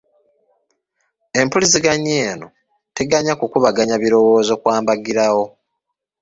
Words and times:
Empuliziganya 1.39 2.13
eno 2.31 2.47
teganya 2.97 3.33
kukubaganya 3.39 3.95
birowoozo 4.03 4.53
kwa 4.61 4.77
mbagirawo. 4.81 5.45